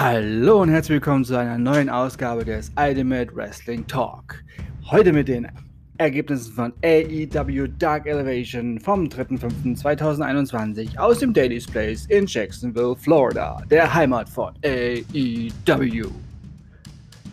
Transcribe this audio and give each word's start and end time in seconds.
Hallo 0.00 0.62
und 0.62 0.68
herzlich 0.68 0.94
willkommen 0.94 1.24
zu 1.24 1.36
einer 1.36 1.58
neuen 1.58 1.90
Ausgabe 1.90 2.44
des 2.44 2.70
Ultimate 2.78 3.34
Wrestling 3.34 3.84
Talk. 3.88 4.44
Heute 4.88 5.12
mit 5.12 5.26
den 5.26 5.48
Ergebnissen 5.96 6.52
von 6.52 6.72
AEW 6.84 7.66
Dark 7.80 8.06
Elevation 8.06 8.78
vom 8.78 9.06
3.5.2021 9.06 10.96
aus 10.98 11.18
dem 11.18 11.32
Daily's 11.32 11.66
Place 11.66 12.06
in 12.06 12.26
Jacksonville, 12.26 12.94
Florida, 12.94 13.60
der 13.72 13.92
Heimat 13.92 14.28
von 14.28 14.54
AEW. 14.64 16.06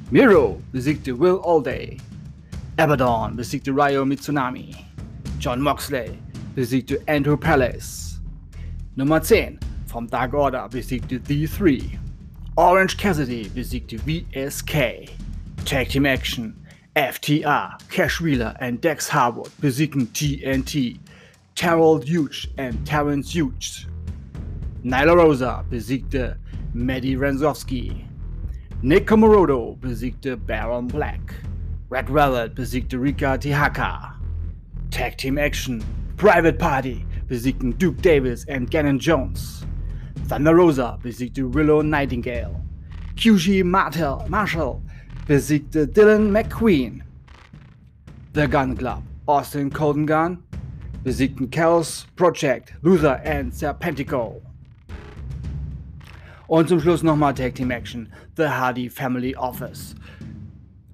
Miro 0.09 0.59
besiegte 0.71 1.19
Will 1.19 1.39
Allday. 1.43 1.97
Abaddon 2.77 3.35
besiegte 3.35 3.69
Ryo 3.69 4.03
Mitsunami. 4.03 4.71
John 5.39 5.61
Moxley 5.61 6.17
besiegte 6.55 6.99
Andrew 7.05 7.37
Palace. 7.37 8.19
Nummer 8.95 9.21
10 9.21 9.59
vom 9.85 10.07
Dark 10.09 10.33
Order 10.33 10.67
besiegte 10.67 11.21
The 11.27 11.45
3. 11.45 12.04
Orange 12.57 12.95
Cassidy 12.95 13.49
besiegte 13.49 13.99
VSK. 13.99 15.09
Tag 15.65 15.89
Team 15.89 16.05
Action. 16.05 16.55
FTR, 16.95 17.77
Cash 17.89 18.21
Wheeler 18.21 18.55
and 18.61 18.79
Dex 18.79 19.09
Harwood 19.09 19.51
besiegten 19.59 20.07
TNT. 20.13 20.97
Terrell 21.55 21.99
Hughes 21.99 22.47
and 22.57 22.87
Terrence 22.87 23.35
Hughes. 23.35 23.87
Nyla 24.85 25.17
Rosa 25.17 25.65
besiegte 25.69 26.37
Maddie 26.73 27.17
Renzowski. 27.17 28.07
Nick 28.81 29.05
Komorodo 29.05 29.77
besiegte 29.79 30.37
Baron 30.37 30.87
Black. 30.87 31.33
Red 31.89 32.07
Velvet 32.07 32.55
besiegte 32.55 32.97
Rika 32.97 33.37
Tihaka. 33.37 34.13
Tag 34.91 35.17
Team 35.17 35.37
Action. 35.37 35.83
Private 36.15 36.57
Party 36.57 37.05
besiegten 37.27 37.77
Duke 37.77 38.01
Davis 38.01 38.45
and 38.47 38.71
Gannon 38.71 38.97
Jones. 38.97 39.64
Thunder 40.27 40.55
Rosa 40.55 40.97
besiegte 41.03 41.53
Willow 41.53 41.83
Nightingale. 41.83 42.59
QG 43.15 43.63
Martel, 43.63 44.25
Marshall 44.27 44.81
besiegte 45.27 45.85
Dylan 45.85 46.31
McQueen. 46.31 47.03
The 48.33 48.47
Gun 48.47 48.75
Club, 48.75 49.03
Austin 49.27 49.69
Colden 49.69 50.07
Gun 50.07 50.43
besiegten 51.03 51.51
Chaos 51.51 52.07
Project, 52.15 52.73
Luther 52.81 53.21
and 53.23 53.53
Serpentico. 53.53 54.41
Und 56.47 56.69
zum 56.69 56.79
Schluss 56.79 57.03
nochmal 57.03 57.33
Tag 57.35 57.53
Team 57.53 57.71
Action. 57.71 58.11
The 58.35 58.49
Hardy 58.49 58.89
Family 58.89 59.35
Office. 59.35 59.93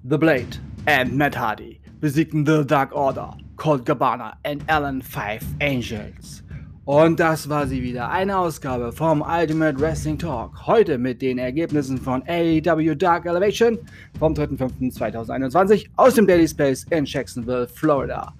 The 0.04 0.18
Blade 0.18 0.58
and 0.86 1.16
Matt 1.16 1.34
Hardy 1.34 1.80
besiegten 2.00 2.44
The 2.44 2.64
Dark 2.64 2.94
Order, 2.94 3.30
Colt 3.56 3.86
Cabana 3.86 4.36
and 4.44 4.62
Alan 4.68 5.00
Five 5.00 5.42
Angels. 5.60 6.41
Und 6.84 7.20
das 7.20 7.48
war 7.48 7.68
sie 7.68 7.80
wieder. 7.80 8.10
Eine 8.10 8.36
Ausgabe 8.36 8.90
vom 8.90 9.22
Ultimate 9.22 9.78
Wrestling 9.78 10.18
Talk. 10.18 10.66
Heute 10.66 10.98
mit 10.98 11.22
den 11.22 11.38
Ergebnissen 11.38 11.96
von 11.96 12.24
AEW 12.26 12.96
Dark 12.96 13.24
Elevation 13.24 13.78
vom 14.18 14.34
3.5.2021 14.34 15.86
aus 15.94 16.14
dem 16.14 16.26
Daily 16.26 16.48
Space 16.48 16.84
in 16.90 17.04
Jacksonville, 17.04 17.68
Florida. 17.68 18.34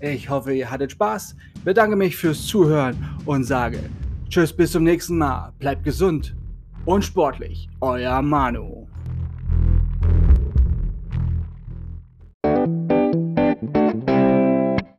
Ich 0.00 0.28
hoffe, 0.28 0.52
ihr 0.52 0.70
hattet 0.70 0.92
Spaß. 0.92 1.36
Bedanke 1.64 1.96
mich 1.96 2.16
fürs 2.16 2.46
Zuhören 2.46 2.96
und 3.24 3.44
sage 3.44 3.80
Tschüss 4.28 4.52
bis 4.52 4.72
zum 4.72 4.84
nächsten 4.84 5.16
Mal. 5.16 5.54
Bleibt 5.58 5.82
gesund 5.82 6.36
und 6.84 7.02
sportlich. 7.02 7.66
Euer 7.80 8.20
Manu. 8.20 8.86